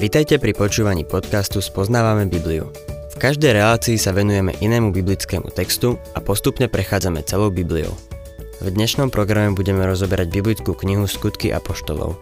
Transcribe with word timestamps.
Vitajte 0.00 0.40
pri 0.40 0.56
počúvaní 0.56 1.04
podcastu 1.04 1.60
Spoznávame 1.60 2.24
Bibliu. 2.24 2.72
V 3.12 3.16
každej 3.20 3.52
relácii 3.52 4.00
sa 4.00 4.16
venujeme 4.16 4.56
inému 4.56 4.96
biblickému 4.96 5.52
textu 5.52 6.00
a 6.16 6.24
postupne 6.24 6.72
prechádzame 6.72 7.20
celou 7.28 7.52
Bibliou. 7.52 7.92
V 8.64 8.72
dnešnom 8.72 9.12
programe 9.12 9.52
budeme 9.52 9.84
rozoberať 9.84 10.32
biblickú 10.32 10.72
knihu 10.72 11.04
Skutky 11.04 11.52
apoštolov. 11.52 12.16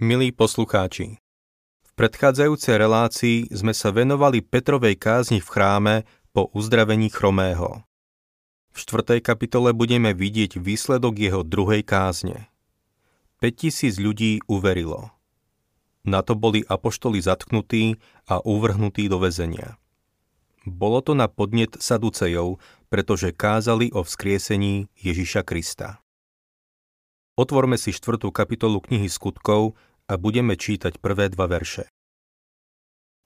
Milí 0.00 0.32
poslucháči, 0.32 1.20
v 1.84 1.90
predchádzajúcej 1.92 2.80
relácii 2.80 3.52
sme 3.52 3.76
sa 3.76 3.92
venovali 3.92 4.40
Petrovej 4.40 4.96
kázni 4.96 5.44
v 5.44 5.48
chráme 5.52 5.94
po 6.32 6.48
uzdravení 6.56 7.12
chromého. 7.12 7.84
V 8.72 8.88
4. 8.88 9.20
kapitole 9.20 9.76
budeme 9.76 10.16
vidieť 10.16 10.56
výsledok 10.56 11.20
jeho 11.20 11.44
druhej 11.44 11.84
kázne. 11.84 12.48
5000 13.44 14.00
ľudí 14.00 14.40
uverilo. 14.48 15.12
Na 16.08 16.24
to 16.24 16.32
boli 16.32 16.64
apoštoli 16.64 17.20
zatknutí 17.20 18.00
a 18.24 18.40
uvrhnutí 18.40 19.12
do 19.12 19.20
väzenia. 19.20 19.76
Bolo 20.64 21.04
to 21.04 21.12
na 21.12 21.28
podnet 21.28 21.76
Saducejov, 21.76 22.62
pretože 22.88 23.36
kázali 23.36 23.92
o 23.92 24.00
vzkriesení 24.00 24.88
Ježiša 24.96 25.44
Krista. 25.44 26.00
Otvorme 27.36 27.76
si 27.76 27.92
4. 27.92 28.24
kapitolu 28.32 28.80
knihy 28.80 29.10
skutkov 29.10 29.76
a 30.08 30.16
budeme 30.16 30.56
čítať 30.56 30.96
prvé 30.96 31.28
dva 31.28 31.44
verše. 31.44 31.92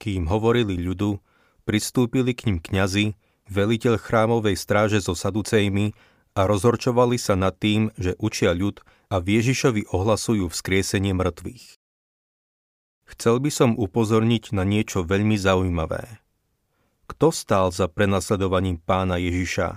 Kým 0.02 0.26
hovorili 0.26 0.74
ľudu, 0.74 1.22
pristúpili 1.62 2.34
k 2.34 2.50
ním 2.50 2.58
kňazi, 2.58 3.14
veliteľ 3.50 3.98
chrámovej 3.98 4.56
stráže 4.58 4.98
so 5.02 5.14
saducejmi 5.14 5.94
a 6.36 6.44
rozhorčovali 6.44 7.16
sa 7.16 7.38
nad 7.38 7.56
tým, 7.56 7.94
že 7.96 8.18
učia 8.20 8.52
ľud 8.52 8.84
a 9.08 9.22
Ježišovi 9.22 9.88
ohlasujú 9.94 10.50
vzkriesenie 10.50 11.14
mŕtvych. 11.14 11.78
Chcel 13.06 13.38
by 13.38 13.50
som 13.54 13.70
upozorniť 13.78 14.50
na 14.50 14.66
niečo 14.66 15.06
veľmi 15.06 15.38
zaujímavé. 15.38 16.20
Kto 17.06 17.30
stál 17.30 17.70
za 17.70 17.86
prenasledovaním 17.86 18.82
pána 18.82 19.14
Ježiša 19.22 19.68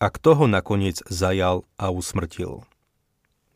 a 0.00 0.06
kto 0.08 0.30
ho 0.32 0.46
nakoniec 0.48 1.04
zajal 1.12 1.68
a 1.76 1.92
usmrtil? 1.92 2.64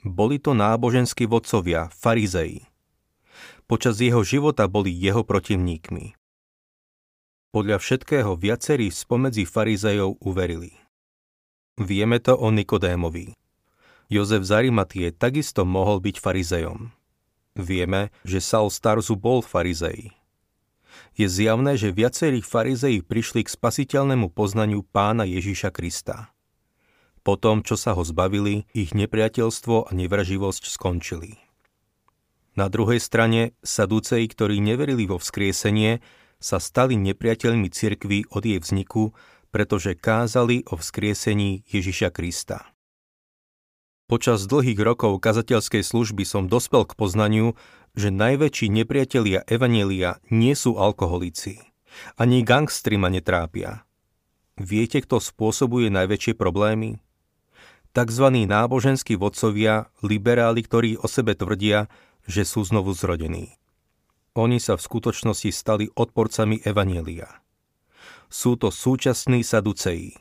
Boli 0.05 0.37
to 0.37 0.53
náboženskí 0.53 1.25
vodcovia, 1.25 1.89
farizei. 1.89 2.69
Počas 3.65 3.97
jeho 3.97 4.21
života 4.21 4.69
boli 4.69 4.93
jeho 4.93 5.25
protivníkmi. 5.25 6.24
Podľa 7.55 7.79
všetkého 7.79 8.35
viacerí 8.35 8.91
spomedzi 8.91 9.47
farizejov 9.47 10.19
uverili. 10.27 10.75
Vieme 11.79 12.19
to 12.19 12.35
o 12.35 12.51
Nikodémovi. 12.51 13.31
Jozef 14.11 14.43
Zarimatie 14.43 15.15
takisto 15.15 15.63
mohol 15.63 16.03
byť 16.03 16.19
farizejom. 16.19 16.91
Vieme, 17.55 18.11
že 18.27 18.43
Saul 18.43 18.75
Starzu 18.75 19.15
bol 19.15 19.39
farizej. 19.39 20.11
Je 21.15 21.31
zjavné, 21.31 21.79
že 21.79 21.95
viacerí 21.95 22.43
farizeji 22.43 23.07
prišli 23.07 23.47
k 23.47 23.55
spasiteľnému 23.55 24.35
poznaniu 24.35 24.83
pána 24.83 25.23
Ježíša 25.23 25.71
Krista. 25.71 26.35
Po 27.23 27.39
tom, 27.39 27.63
čo 27.63 27.79
sa 27.79 27.95
ho 27.95 28.03
zbavili, 28.03 28.67
ich 28.75 28.99
nepriateľstvo 28.99 29.87
a 29.87 29.91
nevraživosť 29.95 30.75
skončili. 30.75 31.39
Na 32.59 32.67
druhej 32.67 32.99
strane, 32.99 33.55
sadúcej, 33.63 34.27
ktorí 34.27 34.59
neverili 34.59 35.07
vo 35.07 35.23
vzkriesenie, 35.23 36.03
sa 36.45 36.61
stali 36.61 37.01
nepriateľmi 37.01 37.73
cirkvy 37.73 38.29
od 38.29 38.45
jej 38.45 38.61
vzniku, 38.61 39.17
pretože 39.49 39.97
kázali 39.97 40.69
o 40.69 40.77
vzkriesení 40.77 41.65
Ježiša 41.65 42.13
Krista. 42.13 42.69
Počas 44.05 44.45
dlhých 44.45 44.77
rokov 44.85 45.17
kazateľskej 45.25 45.81
služby 45.81 46.29
som 46.29 46.45
dospel 46.45 46.85
k 46.85 46.93
poznaniu, 46.93 47.57
že 47.97 48.13
najväčší 48.13 48.69
nepriatelia 48.69 49.41
Evanielia 49.49 50.21
nie 50.29 50.53
sú 50.53 50.77
alkoholici. 50.77 51.65
Ani 52.21 52.45
gangstri 52.45 53.01
ma 53.01 53.09
netrápia. 53.09 53.89
Viete, 54.61 55.01
kto 55.01 55.25
spôsobuje 55.25 55.89
najväčšie 55.89 56.37
problémy? 56.37 57.01
Takzvaní 57.97 58.45
náboženskí 58.45 59.17
vodcovia, 59.17 59.89
liberáli, 60.05 60.61
ktorí 60.61 61.01
o 61.01 61.09
sebe 61.09 61.33
tvrdia, 61.33 61.89
že 62.29 62.45
sú 62.45 62.67
znovu 62.67 62.93
zrodení. 62.93 63.57
Oni 64.35 64.59
sa 64.59 64.75
v 64.75 64.83
skutočnosti 64.83 65.51
stali 65.55 65.87
odporcami 65.95 66.59
Evanielia. 66.67 67.31
Sú 68.27 68.59
to 68.59 68.75
súčasní 68.75 69.47
saduceji. 69.47 70.19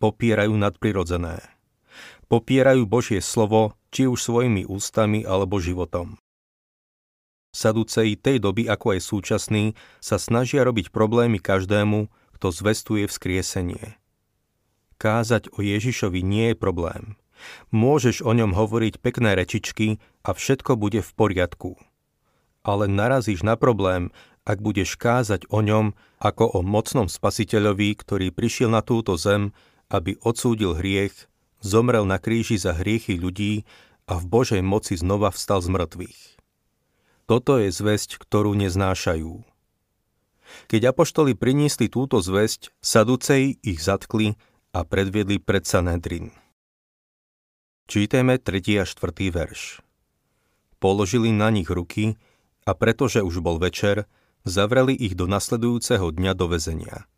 Popierajú 0.00 0.56
nadprirodzené. 0.56 1.44
Popierajú 2.32 2.88
Božie 2.88 3.20
slovo, 3.20 3.76
či 3.92 4.08
už 4.08 4.16
svojimi 4.16 4.64
ústami 4.64 5.28
alebo 5.28 5.60
životom. 5.60 6.16
Saduceji 7.52 8.16
tej 8.16 8.40
doby, 8.40 8.64
ako 8.64 8.96
aj 8.96 9.00
súčasní, 9.04 9.64
sa 10.00 10.16
snažia 10.16 10.64
robiť 10.64 10.88
problémy 10.88 11.36
každému, 11.36 12.08
kto 12.40 12.48
zvestuje 12.48 13.04
vzkriesenie. 13.04 14.00
Kázať 14.96 15.52
o 15.52 15.60
Ježišovi 15.60 16.24
nie 16.24 16.52
je 16.52 16.56
problém. 16.56 17.20
Môžeš 17.76 18.24
o 18.24 18.32
ňom 18.32 18.56
hovoriť 18.56 19.04
pekné 19.04 19.36
rečičky 19.36 20.00
a 20.24 20.32
všetko 20.32 20.80
bude 20.80 21.04
v 21.04 21.10
poriadku 21.12 21.76
ale 22.62 22.90
narazíš 22.90 23.46
na 23.46 23.54
problém, 23.54 24.10
ak 24.48 24.64
budeš 24.64 24.96
kázať 24.96 25.44
o 25.52 25.60
ňom 25.60 25.92
ako 26.18 26.56
o 26.56 26.60
mocnom 26.64 27.06
spasiteľovi, 27.06 27.92
ktorý 28.00 28.32
prišiel 28.32 28.72
na 28.72 28.80
túto 28.80 29.20
zem, 29.20 29.52
aby 29.92 30.16
odsúdil 30.24 30.76
hriech, 30.76 31.28
zomrel 31.60 32.08
na 32.08 32.16
kríži 32.16 32.56
za 32.56 32.72
hriechy 32.72 33.20
ľudí 33.20 33.68
a 34.08 34.16
v 34.16 34.24
Božej 34.24 34.62
moci 34.64 34.96
znova 34.96 35.28
vstal 35.28 35.60
z 35.60 35.68
mŕtvych. 35.68 36.20
Toto 37.28 37.60
je 37.60 37.68
zväzť, 37.68 38.16
ktorú 38.16 38.56
neznášajú. 38.56 39.44
Keď 40.72 40.96
apoštoli 40.96 41.36
priniesli 41.36 41.92
túto 41.92 42.24
zväzť, 42.24 42.72
saducej 42.80 43.60
ich 43.60 43.84
zatkli 43.84 44.40
a 44.72 44.80
predviedli 44.80 45.36
pred 45.36 45.68
Sanhedrin. 45.68 46.32
Čítame 47.84 48.40
3. 48.40 48.80
a 48.80 48.84
4. 48.88 49.28
verš. 49.28 49.84
Položili 50.80 51.28
na 51.36 51.52
nich 51.52 51.68
ruky 51.68 52.16
a 52.68 52.76
pretože 52.76 53.24
už 53.24 53.40
bol 53.40 53.56
večer, 53.56 54.04
zavreli 54.44 54.92
ich 54.92 55.16
do 55.16 55.24
nasledujúceho 55.24 56.12
dňa 56.12 56.32
do 56.36 56.52
väzenia. 56.52 57.08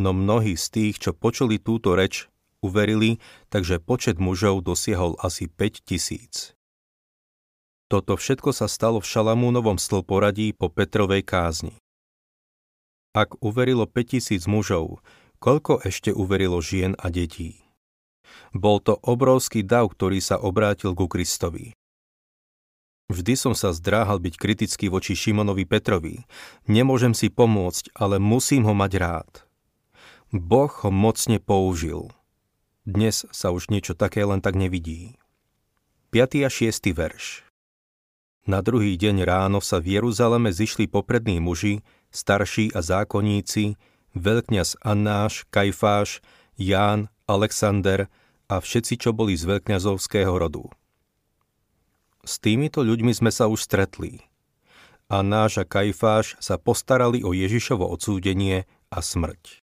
No 0.00 0.16
mnohí 0.16 0.56
z 0.56 0.66
tých, 0.72 0.94
čo 0.96 1.12
počuli 1.12 1.60
túto 1.60 1.92
reč, 1.92 2.32
uverili, 2.64 3.20
takže 3.52 3.76
počet 3.76 4.16
mužov 4.16 4.64
dosiahol 4.64 5.20
asi 5.20 5.52
5 5.52 5.84
tisíc. 5.84 6.56
Toto 7.92 8.16
všetko 8.16 8.56
sa 8.56 8.64
stalo 8.64 9.04
v 9.04 9.06
Šalamúnovom 9.06 9.76
stĺporadí 9.76 10.56
po 10.56 10.72
Petrovej 10.72 11.20
kázni. 11.28 11.76
Ak 13.12 13.36
uverilo 13.44 13.84
5000 13.86 14.48
mužov, 14.48 15.04
koľko 15.38 15.84
ešte 15.84 16.10
uverilo 16.10 16.58
žien 16.64 16.96
a 16.98 17.12
detí? 17.12 17.62
Bol 18.50 18.82
to 18.82 18.98
obrovský 19.04 19.62
dav, 19.62 19.92
ktorý 19.94 20.18
sa 20.18 20.40
obrátil 20.40 20.96
ku 20.96 21.06
Kristovi. 21.06 21.76
Vždy 23.12 23.36
som 23.36 23.52
sa 23.52 23.68
zdráhal 23.76 24.16
byť 24.16 24.34
kritický 24.40 24.88
voči 24.88 25.12
Šimonovi 25.12 25.68
Petrovi. 25.68 26.24
Nemôžem 26.64 27.12
si 27.12 27.28
pomôcť, 27.28 27.92
ale 27.92 28.16
musím 28.16 28.64
ho 28.64 28.72
mať 28.72 28.92
rád. 28.96 29.32
Boh 30.32 30.72
ho 30.72 30.88
mocne 30.88 31.36
použil. 31.36 32.08
Dnes 32.88 33.28
sa 33.28 33.52
už 33.52 33.68
niečo 33.68 33.92
také 33.92 34.24
len 34.24 34.40
tak 34.40 34.56
nevidí. 34.56 35.20
5. 36.16 36.48
a 36.48 36.50
6. 36.52 36.96
verš 36.96 37.44
Na 38.48 38.64
druhý 38.64 38.96
deň 38.96 39.20
ráno 39.28 39.60
sa 39.60 39.84
v 39.84 40.00
Jeruzaleme 40.00 40.48
zišli 40.48 40.88
poprední 40.88 41.44
muži, 41.44 41.84
starší 42.08 42.72
a 42.72 42.80
zákonníci, 42.80 43.76
veľkňaz 44.16 44.80
Annáš, 44.80 45.44
Kajfáš, 45.52 46.24
Ján, 46.56 47.12
Alexander 47.28 48.08
a 48.48 48.64
všetci, 48.64 48.96
čo 48.96 49.10
boli 49.12 49.36
z 49.36 49.44
veľkňazovského 49.44 50.32
rodu. 50.32 50.72
S 52.24 52.40
týmito 52.40 52.80
ľuďmi 52.80 53.12
sme 53.12 53.28
sa 53.28 53.52
už 53.52 53.68
stretli. 53.68 54.24
A 55.12 55.20
náš 55.20 55.60
a 55.60 55.64
Kajfáš 55.68 56.40
sa 56.40 56.56
postarali 56.56 57.20
o 57.20 57.36
Ježišovo 57.36 57.84
odsúdenie 57.84 58.64
a 58.88 58.98
smrť. 59.04 59.60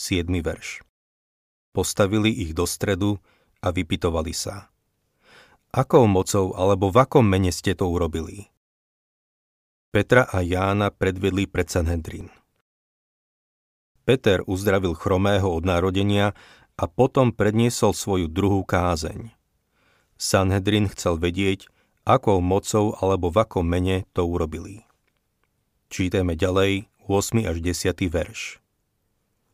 7. 0.00 0.24
verš 0.40 0.80
Postavili 1.76 2.32
ich 2.32 2.56
do 2.56 2.64
stredu 2.64 3.20
a 3.60 3.68
vypitovali 3.68 4.32
sa. 4.32 4.72
Akou 5.68 6.08
mocou 6.08 6.56
alebo 6.56 6.88
v 6.88 7.04
akom 7.04 7.28
mene 7.28 7.52
ste 7.52 7.76
to 7.76 7.92
urobili? 7.92 8.48
Petra 9.92 10.24
a 10.24 10.40
Jána 10.40 10.88
predvedli 10.88 11.44
pred 11.44 11.68
Sanhedrin. 11.68 12.32
Peter 14.08 14.40
uzdravil 14.48 14.96
chromého 14.96 15.52
od 15.52 15.68
narodenia 15.68 16.32
a 16.80 16.84
potom 16.88 17.36
predniesol 17.36 17.92
svoju 17.92 18.32
druhú 18.32 18.64
kázeň. 18.64 19.37
Sanhedrin 20.18 20.90
chcel 20.90 21.16
vedieť, 21.16 21.70
akou 22.02 22.42
mocou 22.42 22.98
alebo 22.98 23.30
v 23.30 23.46
akom 23.46 23.62
mene 23.62 24.02
to 24.12 24.26
urobili. 24.26 24.82
Čítame 25.88 26.34
ďalej 26.34 26.90
8. 27.06 27.46
až 27.46 27.56
10. 27.62 27.94
verš. 28.10 28.58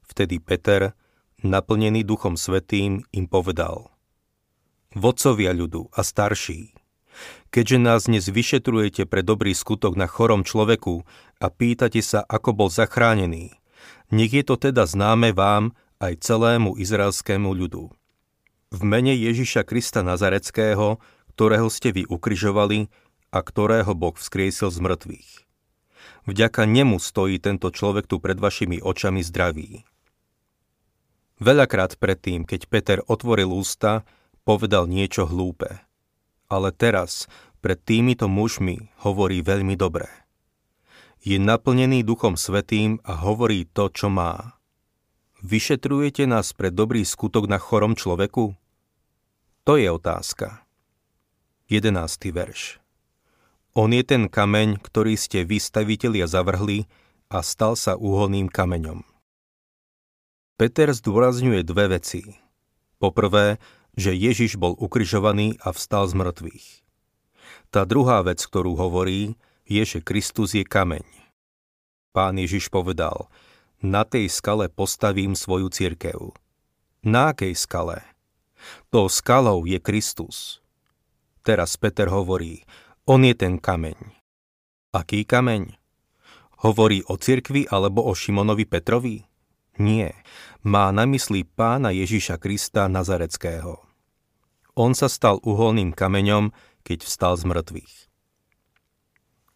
Vtedy 0.08 0.40
Peter, 0.40 0.96
naplnený 1.44 2.02
Duchom 2.02 2.34
Svetým, 2.40 3.04
im 3.12 3.28
povedal 3.28 3.94
vodcovia 4.94 5.50
ľudu 5.52 5.90
a 5.92 6.00
starší. 6.06 6.72
Keďže 7.50 7.78
nás 7.78 8.10
dnes 8.10 8.26
vyšetrujete 8.26 9.06
pre 9.06 9.22
dobrý 9.22 9.54
skutok 9.54 9.94
na 9.94 10.10
chorom 10.10 10.42
človeku 10.42 11.06
a 11.38 11.46
pýtate 11.46 12.02
sa, 12.02 12.26
ako 12.26 12.50
bol 12.54 12.68
zachránený, 12.70 13.54
nech 14.10 14.34
je 14.34 14.42
to 14.42 14.58
teda 14.58 14.86
známe 14.86 15.30
vám 15.30 15.74
aj 16.02 16.18
celému 16.22 16.74
izraelskému 16.74 17.50
ľudu. 17.54 17.94
V 18.74 18.82
mene 18.82 19.14
Ježiša 19.14 19.62
Krista 19.62 20.02
Nazareckého, 20.02 20.98
ktorého 21.38 21.70
ste 21.70 21.94
vy 21.94 22.10
ukryžovali 22.10 22.90
a 23.30 23.38
ktorého 23.38 23.94
Boh 23.94 24.18
vzkriesil 24.18 24.74
z 24.74 24.82
mŕtvych. 24.82 25.30
Vďaka 26.26 26.66
nemu 26.66 26.98
stojí 26.98 27.38
tento 27.38 27.70
človek 27.70 28.10
tu 28.10 28.18
pred 28.18 28.34
vašimi 28.34 28.82
očami 28.82 29.22
zdravý. 29.22 29.86
Veľakrát 31.38 32.02
predtým, 32.02 32.42
keď 32.42 32.66
Peter 32.66 32.98
otvoril 33.06 33.54
ústa, 33.54 34.02
povedal 34.42 34.90
niečo 34.90 35.22
hlúpe. 35.22 35.78
Ale 36.50 36.74
teraz, 36.74 37.30
pred 37.62 37.78
týmito 37.78 38.26
mužmi, 38.26 38.90
hovorí 39.06 39.38
veľmi 39.38 39.78
dobre. 39.78 40.10
Je 41.22 41.38
naplnený 41.38 42.02
Duchom 42.02 42.34
Svetým 42.34 42.98
a 43.06 43.22
hovorí 43.22 43.70
to, 43.70 43.86
čo 43.94 44.10
má. 44.10 44.58
Vyšetrujete 45.46 46.26
nás 46.26 46.50
pre 46.50 46.74
dobrý 46.74 47.06
skutok 47.06 47.46
na 47.46 47.62
chorom 47.62 47.94
človeku? 47.94 48.63
To 49.64 49.80
je 49.80 49.88
otázka. 49.88 50.60
11. 51.72 51.96
verš. 52.36 52.84
On 53.72 53.88
je 53.88 54.04
ten 54.04 54.28
kameň, 54.28 54.76
ktorý 54.76 55.16
ste 55.16 55.40
vystavitelia 55.40 56.28
zavrhli 56.28 56.84
a 57.32 57.40
stal 57.40 57.72
sa 57.72 57.96
úholným 57.96 58.52
kameňom. 58.52 59.00
Peter 60.60 60.92
zdôrazňuje 60.92 61.64
dve 61.64 61.96
veci. 61.96 62.36
Poprvé, 63.00 63.56
že 63.96 64.12
Ježiš 64.12 64.60
bol 64.60 64.76
ukrižovaný 64.76 65.56
a 65.64 65.72
vstal 65.72 66.12
z 66.12 66.14
mŕtvych. 66.20 66.66
Tá 67.72 67.88
druhá 67.88 68.20
vec, 68.20 68.44
ktorú 68.44 68.76
hovorí, 68.76 69.40
je, 69.64 69.80
že 69.80 70.04
Kristus 70.04 70.52
je 70.52 70.68
kameň. 70.68 71.08
Pán 72.12 72.36
Ježiš 72.36 72.68
povedal, 72.68 73.32
na 73.80 74.04
tej 74.04 74.28
skale 74.28 74.68
postavím 74.68 75.32
svoju 75.32 75.72
cirkev. 75.72 76.36
Na 77.00 77.32
akej 77.32 77.56
skale? 77.56 78.13
To 78.92 79.10
skalou 79.10 79.64
je 79.64 79.80
Kristus. 79.80 80.60
Teraz 81.44 81.76
Peter 81.76 82.08
hovorí, 82.08 82.64
on 83.04 83.20
je 83.20 83.36
ten 83.36 83.60
kameň. 83.60 83.96
Aký 84.96 85.28
kameň? 85.28 85.76
Hovorí 86.64 87.04
o 87.04 87.20
cirkvi 87.20 87.68
alebo 87.68 88.00
o 88.06 88.16
Šimonovi 88.16 88.64
Petrovi? 88.64 89.20
Nie, 89.76 90.14
má 90.64 90.88
na 90.94 91.04
mysli 91.04 91.44
pána 91.44 91.92
Ježiša 91.92 92.40
Krista 92.40 92.88
Nazareckého. 92.88 93.82
On 94.72 94.96
sa 94.96 95.12
stal 95.12 95.42
uholným 95.44 95.92
kameňom, 95.92 96.54
keď 96.86 97.04
vstal 97.04 97.34
z 97.36 97.44
mŕtvych. 97.44 97.94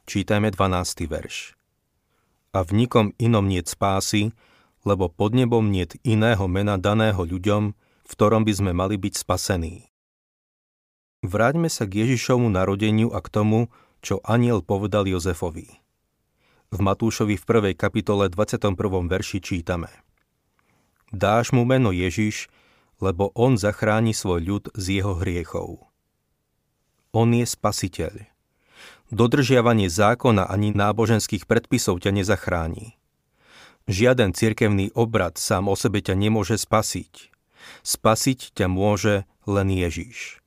Čítajme 0.08 0.52
12. 0.52 1.08
verš. 1.08 1.56
A 2.56 2.64
v 2.64 2.70
nikom 2.84 3.12
inom 3.20 3.44
niet 3.44 3.68
spásy, 3.68 4.32
lebo 4.82 5.12
pod 5.12 5.36
nebom 5.36 5.68
niet 5.68 6.00
iného 6.00 6.48
mena 6.48 6.80
daného 6.80 7.20
ľuďom, 7.20 7.76
v 8.08 8.12
ktorom 8.16 8.48
by 8.48 8.52
sme 8.56 8.72
mali 8.72 8.96
byť 8.96 9.14
spasení. 9.20 9.92
Vráťme 11.20 11.68
sa 11.68 11.84
k 11.84 12.08
Ježišovmu 12.08 12.48
narodeniu 12.48 13.12
a 13.12 13.20
k 13.20 13.28
tomu, 13.28 13.68
čo 14.00 14.24
aniel 14.24 14.64
povedal 14.64 15.04
Jozefovi. 15.04 15.68
V 16.72 16.78
Matúšovi 16.80 17.36
v 17.36 17.44
1. 17.44 17.76
kapitole 17.76 18.32
21. 18.32 18.72
verši 19.12 19.38
čítame– 19.44 19.92
Dáš 21.08 21.56
mu 21.56 21.64
meno 21.64 21.88
Ježiš, 21.88 22.52
lebo 23.00 23.32
on 23.32 23.56
zachráni 23.56 24.12
svoj 24.12 24.40
ľud 24.44 24.64
z 24.76 25.00
jeho 25.00 25.16
hriechov. 25.16 25.88
On 27.16 27.28
je 27.32 27.48
spasiteľ. 27.48 28.28
Dodržiavanie 29.08 29.88
zákona 29.88 30.44
ani 30.44 30.76
náboženských 30.76 31.48
predpisov 31.48 32.04
ťa 32.04 32.12
nezachráni. 32.12 33.00
Žiaden 33.88 34.36
cirkevný 34.36 34.92
obrad 34.92 35.40
sám 35.40 35.72
o 35.72 35.76
sebe 35.80 36.04
ťa 36.04 36.12
nemôže 36.12 36.60
spasiť. 36.60 37.32
Spasiť 37.82 38.52
ťa 38.54 38.66
môže 38.68 39.24
len 39.48 39.68
Ježiš. 39.72 40.44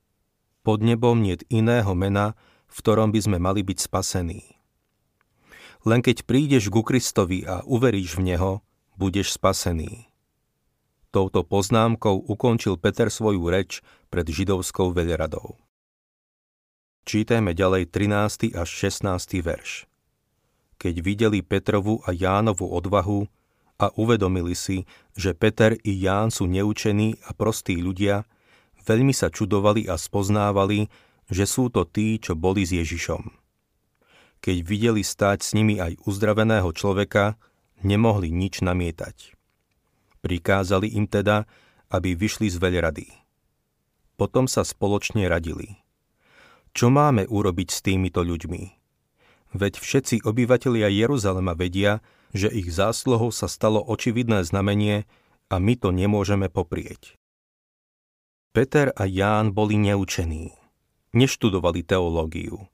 Pod 0.62 0.86
nebom 0.86 1.26
niet 1.26 1.42
iného 1.50 1.92
mena, 1.98 2.38
v 2.70 2.76
ktorom 2.80 3.10
by 3.10 3.20
sme 3.20 3.38
mali 3.42 3.66
byť 3.66 3.78
spasení. 3.82 4.62
Len 5.82 6.06
keď 6.06 6.30
prídeš 6.30 6.70
ku 6.70 6.86
Kristovi 6.86 7.42
a 7.42 7.66
uveríš 7.66 8.22
v 8.22 8.34
Neho, 8.34 8.62
budeš 8.94 9.34
spasený. 9.34 10.06
Touto 11.10 11.44
poznámkou 11.44 12.30
ukončil 12.30 12.78
Peter 12.78 13.10
svoju 13.12 13.50
reč 13.52 13.84
pred 14.14 14.24
židovskou 14.24 14.94
veľradou. 14.96 15.60
Čítajme 17.04 17.58
ďalej 17.58 17.90
13. 17.90 18.54
až 18.54 18.70
16. 18.70 19.42
verš. 19.42 19.90
Keď 20.78 20.96
videli 21.02 21.42
Petrovu 21.42 22.00
a 22.06 22.14
Jánovu 22.14 22.70
odvahu 22.70 23.26
a 23.82 23.90
uvedomili 23.98 24.54
si, 24.54 24.86
že 25.18 25.34
Peter 25.34 25.74
i 25.82 25.98
Ján 25.98 26.30
sú 26.30 26.46
neučení 26.46 27.18
a 27.26 27.34
prostí 27.34 27.82
ľudia, 27.82 28.30
veľmi 28.86 29.10
sa 29.10 29.34
čudovali 29.34 29.90
a 29.90 29.98
spoznávali, 29.98 30.86
že 31.26 31.50
sú 31.50 31.74
to 31.74 31.90
tí, 31.90 32.22
čo 32.22 32.38
boli 32.38 32.62
s 32.62 32.78
Ježišom. 32.78 33.34
Keď 34.42 34.58
videli 34.62 35.02
stáť 35.02 35.42
s 35.42 35.58
nimi 35.58 35.82
aj 35.82 35.98
uzdraveného 36.06 36.70
človeka, 36.78 37.42
nemohli 37.82 38.30
nič 38.30 38.62
namietať. 38.62 39.34
Prikázali 40.22 40.94
im 40.94 41.10
teda, 41.10 41.50
aby 41.90 42.14
vyšli 42.14 42.54
z 42.54 42.58
veľrady. 42.62 43.08
Potom 44.18 44.46
sa 44.46 44.62
spoločne 44.62 45.26
radili. 45.26 45.82
Čo 46.78 46.94
máme 46.94 47.26
urobiť 47.26 47.70
s 47.74 47.80
týmito 47.82 48.22
ľuďmi? 48.22 48.64
Veď 49.58 49.74
všetci 49.82 50.24
obyvatelia 50.24 50.88
Jeruzalema 50.88 51.58
vedia, 51.58 52.00
že 52.32 52.52
ich 52.52 52.72
zásluhou 52.72 53.32
sa 53.32 53.52
stalo 53.52 53.84
očividné 53.84 54.44
znamenie 54.48 55.08
a 55.52 55.60
my 55.60 55.74
to 55.76 55.92
nemôžeme 55.92 56.48
poprieť. 56.48 57.20
Peter 58.52 58.92
a 58.96 59.08
Ján 59.08 59.56
boli 59.56 59.80
neučení. 59.80 60.52
Neštudovali 61.16 61.84
teológiu. 61.84 62.68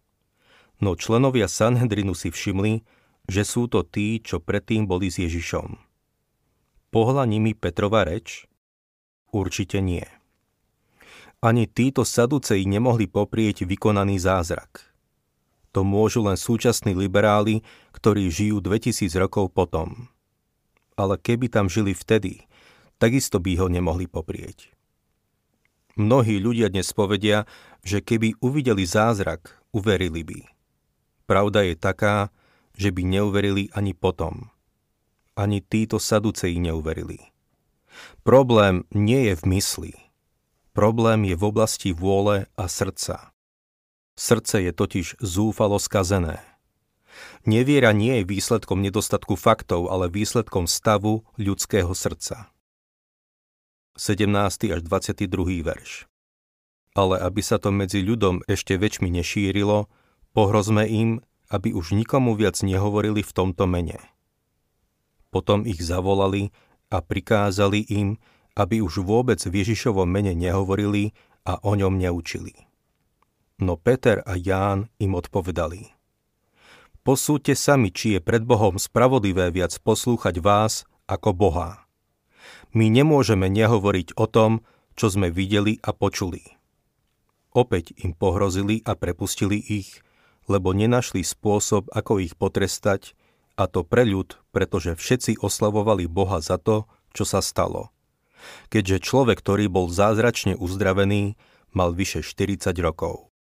No 0.77 0.93
členovia 0.93 1.49
Sanhedrinu 1.49 2.13
si 2.13 2.29
všimli, 2.29 2.85
že 3.29 3.41
sú 3.45 3.65
to 3.69 3.81
tí, 3.81 4.21
čo 4.21 4.41
predtým 4.41 4.85
boli 4.85 5.09
s 5.09 5.21
Ježišom. 5.21 5.77
Pohla 6.93 7.25
nimi 7.25 7.53
Petrova 7.57 8.05
reč? 8.05 8.45
Určite 9.33 9.83
nie. 9.83 10.05
Ani 11.43 11.69
títo 11.69 12.01
saduceji 12.01 12.65
nemohli 12.65 13.05
poprieť 13.05 13.69
vykonaný 13.69 14.17
zázrak. 14.17 14.81
To 15.75 15.85
môžu 15.85 16.25
len 16.25 16.33
súčasní 16.33 16.97
liberáli, 16.97 17.61
ktorí 17.97 18.29
žijú 18.29 18.61
2000 18.61 19.09
rokov 19.17 19.49
potom. 19.49 20.13
Ale 20.93 21.17
keby 21.17 21.49
tam 21.49 21.65
žili 21.65 21.97
vtedy, 21.97 22.45
takisto 23.01 23.41
by 23.41 23.57
ho 23.57 23.67
nemohli 23.67 24.05
poprieť. 24.05 24.69
Mnohí 25.97 26.37
ľudia 26.37 26.69
dnes 26.69 26.93
povedia, 26.93 27.49
že 27.81 28.05
keby 28.05 28.37
uvideli 28.37 28.85
zázrak, 28.85 29.49
uverili 29.73 30.21
by. 30.21 30.39
Pravda 31.25 31.65
je 31.65 31.73
taká, 31.73 32.29
že 32.77 32.93
by 32.93 33.01
neuverili 33.01 33.73
ani 33.73 33.97
potom 33.97 34.53
ani 35.37 35.61
títo 35.61 36.01
saduceji 36.01 36.57
neuverili. 36.57 37.21
Problém 38.25 38.83
nie 38.91 39.29
je 39.31 39.33
v 39.37 39.43
mysli. 39.53 39.93
Problém 40.73 41.29
je 41.29 41.37
v 41.37 41.43
oblasti 41.45 41.93
vôle 41.93 42.49
a 42.57 42.65
srdca. 42.65 43.31
Srdce 44.17 44.65
je 44.65 44.73
totiž 44.73 45.21
zúfalo 45.21 45.77
skazené. 45.77 46.41
Neviera 47.47 47.95
nie 47.95 48.21
je 48.21 48.29
výsledkom 48.29 48.83
nedostatku 48.83 49.39
faktov, 49.39 49.89
ale 49.89 50.11
výsledkom 50.11 50.67
stavu 50.67 51.23
ľudského 51.39 51.91
srdca. 51.91 52.51
17. 53.97 54.29
až 54.69 54.81
22. 54.85 55.65
verš 55.65 56.05
Ale 56.93 57.17
aby 57.17 57.41
sa 57.41 57.57
to 57.57 57.73
medzi 57.73 58.05
ľudom 58.05 58.45
ešte 58.45 58.77
väčšmi 58.77 59.09
nešírilo, 59.09 59.89
pohrozme 60.37 60.85
im, 60.85 61.25
aby 61.49 61.73
už 61.73 61.97
nikomu 61.97 62.37
viac 62.37 62.61
nehovorili 62.61 63.25
v 63.25 63.31
tomto 63.33 63.65
mene. 63.65 63.97
Potom 65.33 65.65
ich 65.65 65.81
zavolali 65.81 66.53
a 66.93 67.01
prikázali 67.01 67.89
im, 67.89 68.21
aby 68.53 68.85
už 68.85 69.01
vôbec 69.01 69.41
v 69.41 69.65
Ježišovom 69.65 70.05
mene 70.05 70.37
nehovorili 70.37 71.17
a 71.41 71.57
o 71.65 71.73
ňom 71.73 71.97
neučili. 71.97 72.53
No 73.57 73.81
Peter 73.81 74.21
a 74.21 74.37
Ján 74.37 74.93
im 75.01 75.17
odpovedali. 75.17 75.96
Posúďte 77.07 77.55
sami, 77.55 77.87
či 77.87 78.05
je 78.13 78.19
pred 78.19 78.43
Bohom 78.43 78.75
spravodlivé 78.75 79.47
viac 79.55 79.71
poslúchať 79.79 80.43
vás 80.43 80.83
ako 81.07 81.31
Boha. 81.31 81.87
My 82.75 82.91
nemôžeme 82.91 83.47
nehovoriť 83.47 84.19
o 84.19 84.27
tom, 84.27 84.59
čo 84.99 85.07
sme 85.07 85.31
videli 85.31 85.79
a 85.87 85.95
počuli. 85.95 86.43
Opäť 87.55 87.95
im 88.03 88.11
pohrozili 88.11 88.83
a 88.83 88.99
prepustili 88.99 89.55
ich, 89.55 90.03
lebo 90.51 90.75
nenašli 90.75 91.23
spôsob, 91.23 91.87
ako 91.95 92.19
ich 92.19 92.35
potrestať, 92.35 93.15
a 93.55 93.71
to 93.71 93.87
pre 93.87 94.03
ľud, 94.03 94.35
pretože 94.51 94.99
všetci 94.99 95.39
oslavovali 95.39 96.11
Boha 96.11 96.43
za 96.43 96.59
to, 96.59 96.91
čo 97.15 97.23
sa 97.23 97.39
stalo. 97.39 97.87
Keďže 98.67 99.07
človek, 99.07 99.39
ktorý 99.39 99.71
bol 99.71 99.87
zázračne 99.87 100.59
uzdravený, 100.59 101.39
mal 101.71 101.95
vyše 101.95 102.19
40 102.19 102.75
rokov. 102.83 103.31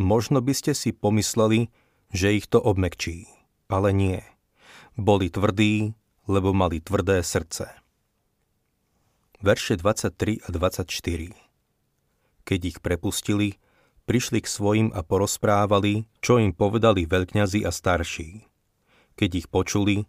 Možno 0.00 0.40
by 0.40 0.56
ste 0.56 0.72
si 0.72 0.96
pomysleli, 0.96 1.68
že 2.10 2.34
ich 2.34 2.46
to 2.50 2.58
obmekčí, 2.58 3.30
ale 3.70 3.94
nie. 3.94 4.20
Boli 4.98 5.30
tvrdí, 5.30 5.94
lebo 6.26 6.50
mali 6.50 6.82
tvrdé 6.82 7.22
srdce. 7.22 7.70
Verše 9.40 9.80
23 9.80 10.44
a 10.44 10.48
24 10.52 11.32
Keď 12.44 12.60
ich 12.60 12.78
prepustili, 12.84 13.56
prišli 14.04 14.44
k 14.44 14.48
svojim 14.50 14.88
a 14.92 15.00
porozprávali, 15.00 16.04
čo 16.20 16.36
im 16.36 16.52
povedali 16.52 17.08
veľkňazi 17.08 17.64
a 17.64 17.72
starší. 17.72 18.44
Keď 19.16 19.30
ich 19.32 19.46
počuli, 19.48 20.04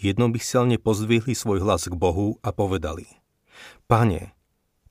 jednomyselne 0.00 0.80
pozdvihli 0.82 1.36
svoj 1.36 1.62
hlas 1.62 1.86
k 1.86 1.94
Bohu 1.94 2.42
a 2.42 2.50
povedali 2.50 3.06
Pane, 3.86 4.34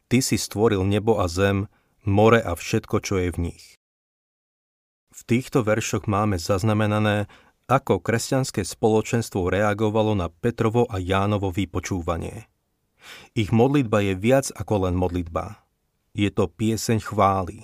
Ty 0.07 0.19
si 0.19 0.35
stvoril 0.35 0.83
nebo 0.87 1.23
a 1.23 1.27
zem, 1.27 1.71
more 2.03 2.39
a 2.39 2.55
všetko, 2.55 2.99
čo 2.99 3.15
je 3.19 3.29
v 3.31 3.51
nich. 3.51 3.80
V 5.11 5.21
týchto 5.27 5.67
veršoch 5.67 6.07
máme 6.07 6.39
zaznamenané, 6.39 7.27
ako 7.67 7.99
kresťanské 7.99 8.63
spoločenstvo 8.63 9.51
reagovalo 9.51 10.15
na 10.15 10.27
Petrovo 10.31 10.87
a 10.87 10.99
Jánovo 10.99 11.51
vypočúvanie. 11.51 12.47
Ich 13.35 13.51
modlitba 13.51 14.03
je 14.03 14.13
viac 14.15 14.47
ako 14.55 14.87
len 14.87 14.95
modlitba. 14.95 15.59
Je 16.11 16.27
to 16.31 16.47
pieseň 16.47 16.99
chvály. 17.03 17.63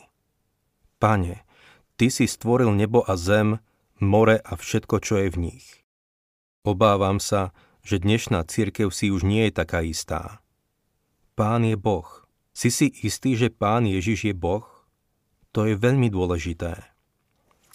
Pane, 0.99 1.47
Ty 1.97 2.13
si 2.13 2.29
stvoril 2.29 2.77
nebo 2.77 3.01
a 3.01 3.17
zem, 3.17 3.57
more 3.97 4.37
a 4.37 4.53
všetko, 4.53 5.01
čo 5.01 5.17
je 5.17 5.27
v 5.33 5.37
nich. 5.49 5.65
Obávam 6.61 7.17
sa, 7.17 7.55
že 7.81 7.97
dnešná 7.97 8.45
církev 8.45 8.93
si 8.93 9.09
už 9.09 9.25
nie 9.25 9.49
je 9.49 9.53
taká 9.55 9.81
istá. 9.81 10.43
Pán 11.33 11.65
je 11.65 11.73
Boh. 11.73 12.05
Si 12.53 12.69
si 12.69 12.93
istý, 13.01 13.33
že 13.33 13.49
Pán 13.49 13.89
Ježiš 13.89 14.29
je 14.29 14.35
Boh? 14.37 14.65
To 15.57 15.65
je 15.65 15.73
veľmi 15.73 16.11
dôležité. 16.13 16.96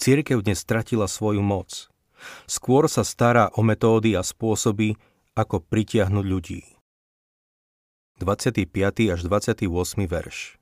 Církev 0.03 0.43
dnes 0.43 0.59
stratila 0.59 1.07
svoju 1.07 1.39
moc. 1.39 1.87
Skôr 2.43 2.91
sa 2.91 3.07
stará 3.07 3.47
o 3.55 3.63
metódy 3.63 4.19
a 4.19 4.21
spôsoby, 4.27 4.99
ako 5.31 5.63
pritiahnuť 5.63 6.25
ľudí. 6.27 6.59
25. 8.19 8.67
až 9.15 9.19
28. 9.23 9.63
verš 10.03 10.59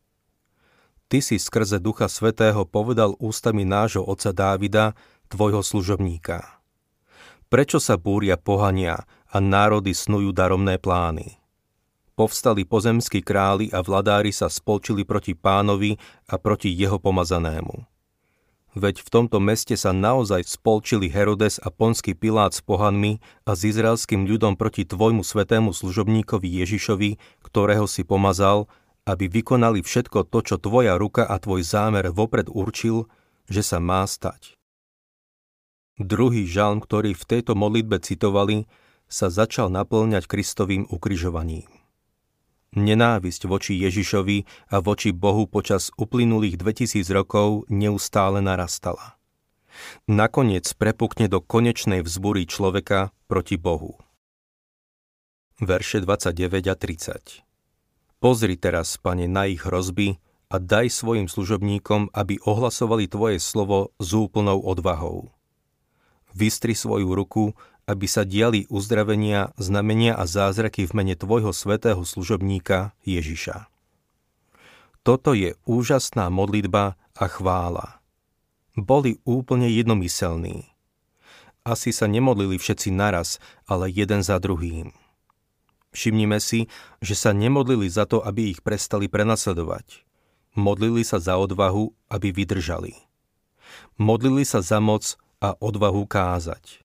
Ty 1.10 1.18
si 1.26 1.42
skrze 1.42 1.82
Ducha 1.82 2.06
Svetého 2.06 2.70
povedal 2.70 3.18
ústami 3.18 3.66
nášho 3.66 4.06
oca 4.06 4.30
Dávida, 4.30 4.94
tvojho 5.26 5.66
služobníka. 5.66 6.62
Prečo 7.50 7.82
sa 7.82 7.98
búria 7.98 8.38
pohania 8.38 9.10
a 9.26 9.42
národy 9.42 9.98
snujú 9.98 10.38
daromné 10.38 10.78
plány? 10.78 11.42
Povstali 12.14 12.62
pozemskí 12.62 13.26
králi 13.26 13.74
a 13.74 13.82
vladári 13.82 14.30
sa 14.30 14.54
spolčili 14.54 15.02
proti 15.02 15.34
pánovi 15.34 15.98
a 16.30 16.38
proti 16.38 16.70
jeho 16.70 17.02
pomazanému. 17.02 17.91
Veď 18.72 19.04
v 19.04 19.10
tomto 19.12 19.44
meste 19.44 19.76
sa 19.76 19.92
naozaj 19.92 20.48
spolčili 20.48 21.12
Herodes 21.12 21.60
a 21.60 21.68
ponský 21.68 22.16
Pilát 22.16 22.56
s 22.56 22.64
pohanmi 22.64 23.20
a 23.44 23.52
s 23.52 23.68
izraelským 23.68 24.24
ľudom 24.24 24.56
proti 24.56 24.88
tvojmu 24.88 25.28
svetému 25.28 25.76
služobníkovi 25.76 26.48
Ježišovi, 26.64 27.20
ktorého 27.44 27.84
si 27.84 28.08
pomazal, 28.08 28.72
aby 29.04 29.28
vykonali 29.28 29.84
všetko 29.84 30.24
to, 30.32 30.40
čo 30.40 30.56
tvoja 30.56 30.96
ruka 30.96 31.28
a 31.28 31.36
tvoj 31.36 31.68
zámer 31.68 32.16
vopred 32.16 32.48
určil, 32.48 33.12
že 33.52 33.60
sa 33.60 33.84
má 33.84 34.08
stať. 34.08 34.56
Druhý 36.00 36.48
žalm, 36.48 36.80
ktorý 36.80 37.12
v 37.12 37.28
tejto 37.28 37.60
modlitbe 37.60 38.00
citovali, 38.00 38.72
sa 39.12 39.28
začal 39.28 39.68
naplňať 39.68 40.32
Kristovým 40.32 40.88
ukrižovaním. 40.88 41.81
Nenávisť 42.72 43.52
voči 43.52 43.76
Ježišovi 43.84 44.72
a 44.72 44.80
voči 44.80 45.12
Bohu 45.12 45.44
počas 45.44 45.92
uplynulých 46.00 46.56
2000 46.56 47.04
rokov 47.12 47.68
neustále 47.68 48.40
narastala. 48.40 49.20
Nakoniec 50.08 50.72
prepukne 50.80 51.28
do 51.28 51.44
konečnej 51.44 52.00
vzbury 52.00 52.48
človeka 52.48 53.12
proti 53.28 53.60
Bohu. 53.60 54.00
Verše 55.60 56.00
29 56.00 56.72
a 56.72 56.76
30 56.80 57.44
Pozri 58.24 58.56
teraz, 58.56 58.96
pane, 58.96 59.28
na 59.28 59.52
ich 59.52 59.68
hrozby 59.68 60.16
a 60.48 60.56
daj 60.56 60.96
svojim 60.96 61.28
služobníkom, 61.28 62.16
aby 62.16 62.40
ohlasovali 62.48 63.12
Tvoje 63.12 63.44
slovo 63.44 63.92
s 64.00 64.16
úplnou 64.16 64.64
odvahou. 64.64 65.28
Vystri 66.32 66.72
svoju 66.72 67.12
ruku 67.12 67.52
aby 67.92 68.08
sa 68.08 68.24
diali 68.24 68.64
uzdravenia, 68.72 69.52
znamenia 69.60 70.16
a 70.16 70.24
zázraky 70.24 70.88
v 70.88 70.96
mene 70.96 71.16
Tvojho 71.20 71.52
svetého 71.52 72.00
služobníka 72.08 72.96
Ježiša. 73.04 73.68
Toto 75.04 75.36
je 75.36 75.60
úžasná 75.68 76.32
modlitba 76.32 76.96
a 76.96 77.26
chvála. 77.28 78.00
Boli 78.80 79.20
úplne 79.28 79.68
jednomyselní. 79.68 80.72
Asi 81.68 81.92
sa 81.92 82.08
nemodlili 82.08 82.56
všetci 82.56 82.96
naraz, 82.96 83.44
ale 83.68 83.92
jeden 83.92 84.24
za 84.24 84.40
druhým. 84.40 84.96
Všimnime 85.92 86.40
si, 86.40 86.72
že 87.04 87.20
sa 87.20 87.36
nemodlili 87.36 87.92
za 87.92 88.08
to, 88.08 88.24
aby 88.24 88.56
ich 88.56 88.64
prestali 88.64 89.12
prenasledovať. 89.12 90.08
Modlili 90.56 91.04
sa 91.04 91.20
za 91.20 91.36
odvahu, 91.36 91.92
aby 92.08 92.32
vydržali. 92.32 92.96
Modlili 94.00 94.48
sa 94.48 94.64
za 94.64 94.80
moc 94.80 95.20
a 95.44 95.58
odvahu 95.60 96.08
kázať. 96.08 96.81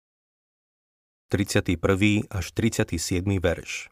31. 1.33 2.29
až 2.29 2.45
37. 2.53 3.25
verš. 3.41 3.89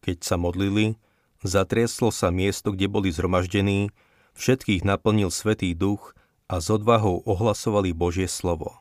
Keď 0.00 0.24
sa 0.24 0.40
modlili, 0.40 0.96
zatrieslo 1.44 2.08
sa 2.08 2.32
miesto, 2.32 2.72
kde 2.72 2.88
boli 2.88 3.12
zhromaždení, 3.12 3.92
všetkých 4.32 4.80
naplnil 4.80 5.28
Svetý 5.28 5.76
Duch 5.76 6.16
a 6.48 6.64
s 6.64 6.72
odvahou 6.72 7.20
ohlasovali 7.28 7.92
Božie 7.92 8.32
slovo. 8.32 8.80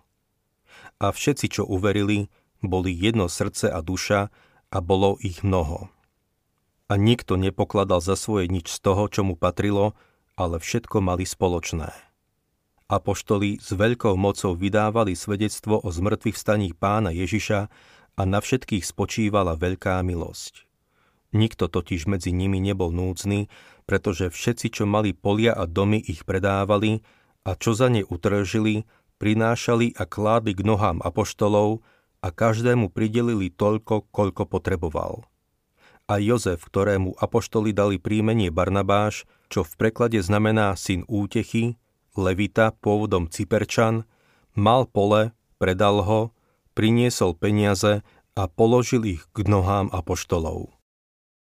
A 0.96 1.12
všetci, 1.12 1.60
čo 1.60 1.68
uverili, 1.68 2.32
boli 2.64 2.96
jedno 2.96 3.28
srdce 3.28 3.68
a 3.68 3.84
duša 3.84 4.32
a 4.72 4.78
bolo 4.80 5.20
ich 5.20 5.44
mnoho. 5.44 5.92
A 6.88 6.96
nikto 6.96 7.36
nepokladal 7.36 8.00
za 8.00 8.16
svoje 8.16 8.48
nič 8.48 8.72
z 8.72 8.80
toho, 8.80 9.12
čo 9.12 9.28
mu 9.28 9.36
patrilo, 9.36 9.92
ale 10.40 10.56
všetko 10.56 11.04
mali 11.04 11.28
spoločné. 11.28 11.92
Apoštoli 12.92 13.64
s 13.64 13.72
veľkou 13.72 14.20
mocou 14.20 14.54
vydávali 14.54 15.16
svedectvo 15.16 15.80
o 15.80 15.90
zmrtvých 15.90 16.36
staní 16.36 16.76
pána 16.76 17.16
Ježiša 17.16 17.60
a 18.14 18.22
na 18.28 18.44
všetkých 18.44 18.84
spočívala 18.84 19.56
veľká 19.56 20.04
milosť. 20.04 20.68
Nikto 21.34 21.66
totiž 21.66 22.06
medzi 22.06 22.30
nimi 22.30 22.62
nebol 22.62 22.94
núdzny, 22.94 23.50
pretože 23.90 24.30
všetci, 24.30 24.70
čo 24.70 24.84
mali 24.86 25.18
polia 25.18 25.58
a 25.58 25.66
domy, 25.66 25.98
ich 25.98 26.22
predávali 26.28 27.02
a 27.42 27.58
čo 27.58 27.74
za 27.74 27.90
ne 27.90 28.06
utržili, 28.06 28.86
prinášali 29.18 29.98
a 29.98 30.04
kládli 30.06 30.54
k 30.54 30.62
nohám 30.62 31.02
apoštolov 31.02 31.82
a 32.22 32.30
každému 32.30 32.94
pridelili 32.94 33.50
toľko, 33.50 34.08
koľko 34.14 34.44
potreboval. 34.46 35.26
A 36.06 36.20
Jozef, 36.20 36.68
ktorému 36.68 37.16
apoštoli 37.16 37.72
dali 37.72 37.96
príjmenie 37.98 38.52
Barnabáš, 38.52 39.24
čo 39.48 39.64
v 39.64 39.74
preklade 39.80 40.20
znamená 40.20 40.76
syn 40.76 41.08
útechy, 41.08 41.80
Levita, 42.14 42.70
pôvodom 42.78 43.26
Cyperčan, 43.26 44.06
mal 44.54 44.86
pole, 44.86 45.34
predal 45.58 46.06
ho, 46.06 46.22
priniesol 46.78 47.34
peniaze 47.34 48.06
a 48.38 48.44
položil 48.46 49.06
ich 49.18 49.24
k 49.34 49.46
nohám 49.50 49.90
apoštolov. 49.90 50.74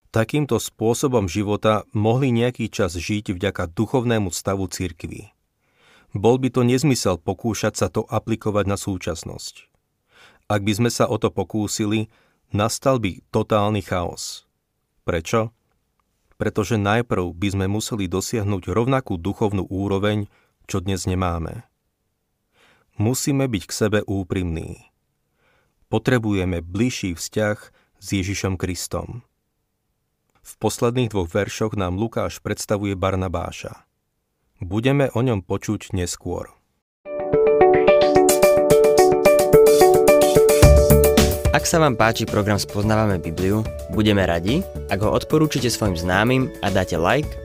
Takýmto 0.10 0.58
spôsobom 0.58 1.28
života 1.28 1.84
mohli 1.92 2.32
nejaký 2.32 2.72
čas 2.72 2.96
žiť 2.96 3.36
vďaka 3.36 3.68
duchovnému 3.76 4.32
stavu 4.32 4.66
cirkvy. 4.72 5.36
Bol 6.16 6.40
by 6.40 6.48
to 6.48 6.64
nezmysel 6.64 7.20
pokúšať 7.20 7.74
sa 7.76 7.88
to 7.92 8.08
aplikovať 8.08 8.66
na 8.72 8.80
súčasnosť. 8.80 9.68
Ak 10.48 10.64
by 10.64 10.74
sme 10.78 10.90
sa 10.94 11.12
o 11.12 11.20
to 11.20 11.28
pokúsili, 11.34 12.08
nastal 12.56 13.04
by 13.04 13.20
totálny 13.30 13.84
chaos. 13.84 14.48
Prečo? 15.04 15.52
Pretože 16.40 16.80
najprv 16.80 17.36
by 17.36 17.48
sme 17.52 17.66
museli 17.68 18.08
dosiahnuť 18.08 18.72
rovnakú 18.72 19.20
duchovnú 19.20 19.68
úroveň, 19.68 20.32
čo 20.66 20.82
dnes 20.82 21.06
nemáme. 21.06 21.66
Musíme 22.98 23.46
byť 23.46 23.64
k 23.68 23.72
sebe 23.72 24.00
úprimní. 24.08 24.90
Potrebujeme 25.92 26.66
bližší 26.66 27.14
vzťah 27.14 27.58
s 28.02 28.08
Ježišom 28.10 28.58
Kristom. 28.58 29.22
V 30.46 30.52
posledných 30.62 31.10
dvoch 31.10 31.30
veršoch 31.30 31.74
nám 31.74 31.98
Lukáš 31.98 32.42
predstavuje 32.42 32.94
Barnabáša. 32.94 33.86
Budeme 34.62 35.10
o 35.14 35.20
ňom 35.26 35.42
počuť 35.44 35.92
neskôr. 35.94 36.54
Ak 41.56 41.64
sa 41.64 41.80
vám 41.80 41.96
páči 41.96 42.28
program 42.28 42.60
Spoznávame 42.60 43.16
Bibliu, 43.16 43.64
budeme 43.96 44.28
radi, 44.28 44.60
ak 44.92 45.00
ho 45.00 45.10
odporúčite 45.16 45.72
svojim 45.72 45.96
známym 45.96 46.52
a 46.60 46.68
dáte 46.68 47.00
like 47.00 47.45